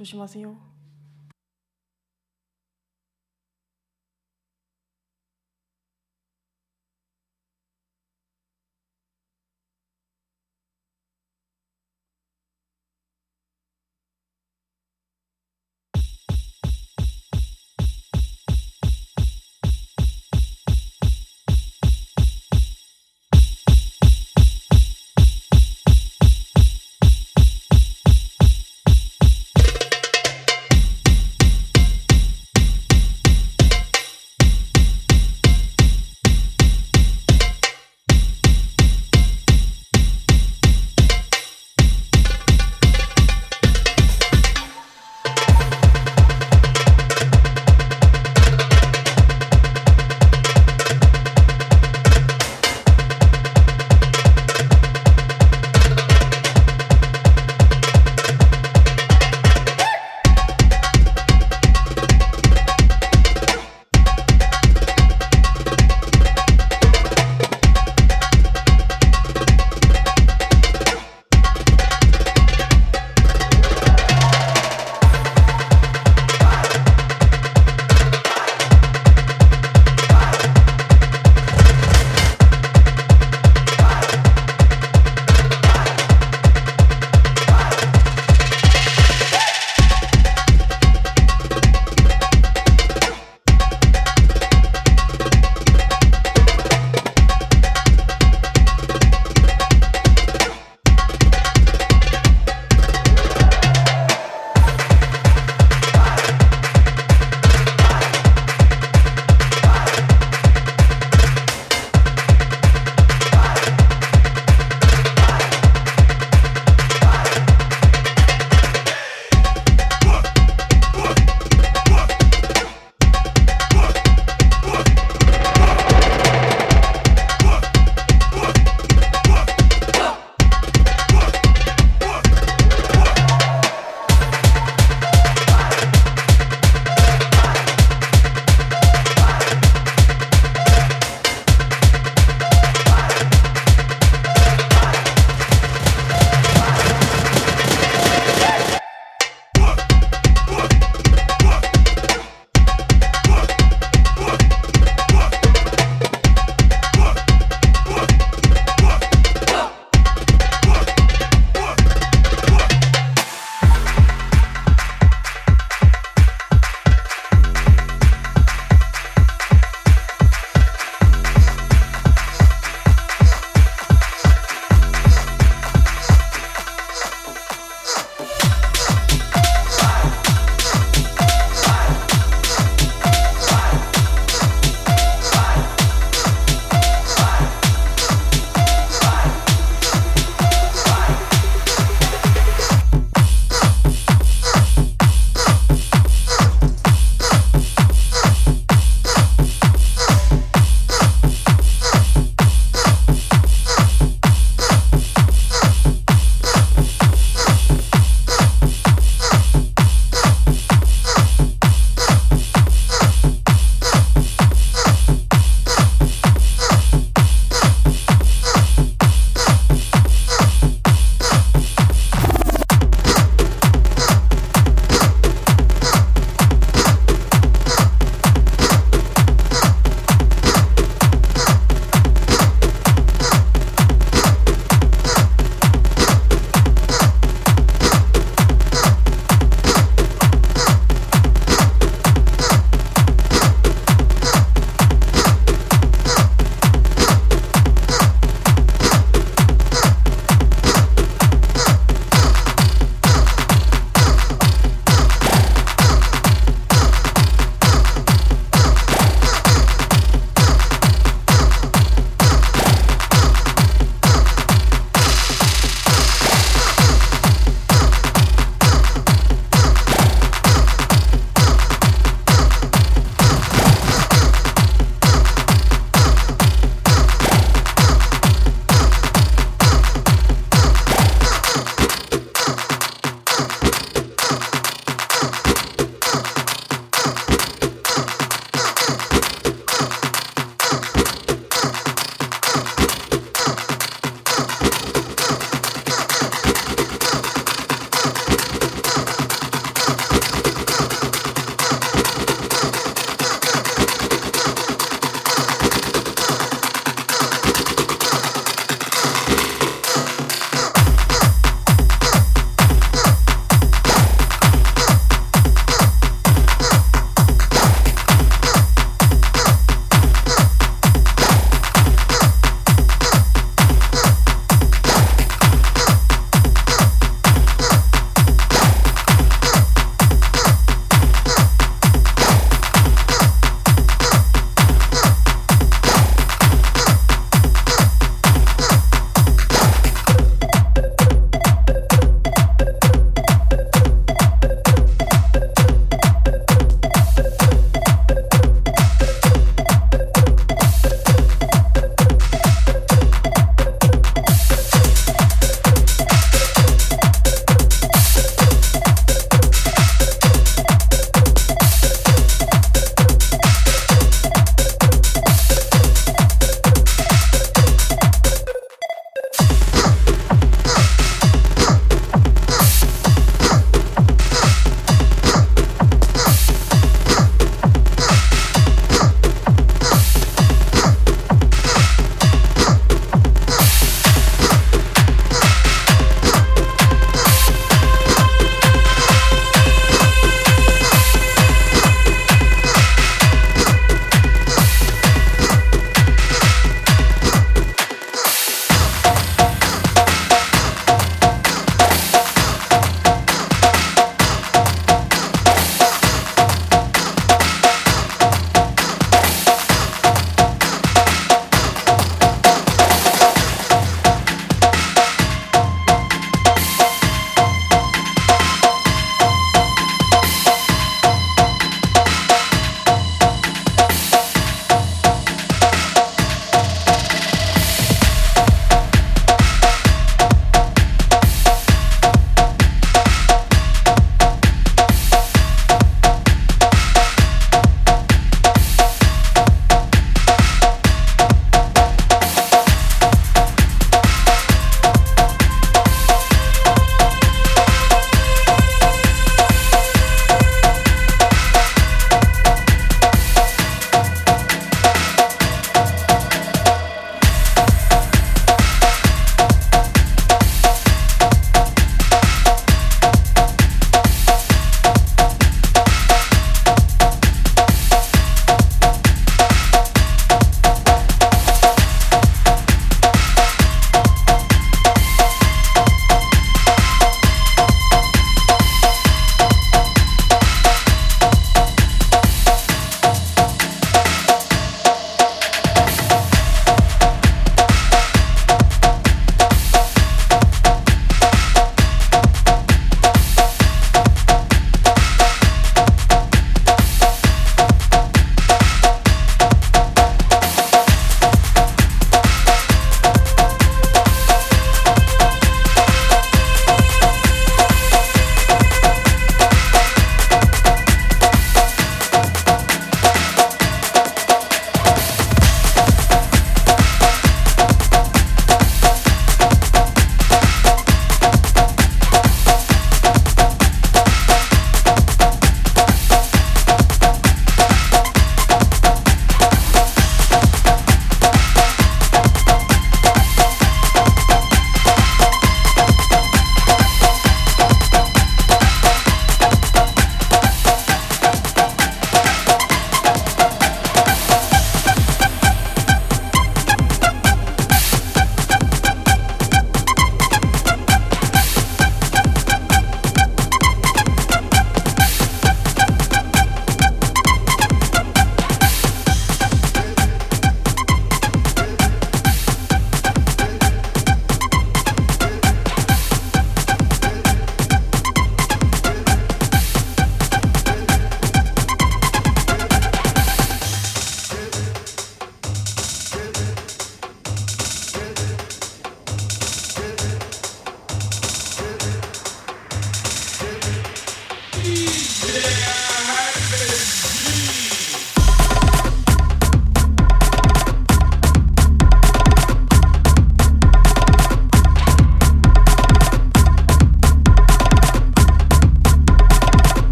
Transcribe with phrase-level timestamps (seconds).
[0.00, 0.56] 長しませんよ。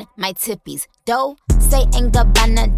[0.00, 0.86] On my tippies.
[1.04, 2.75] Dough say ain't Gabbana,